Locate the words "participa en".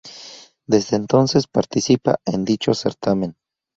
1.45-2.43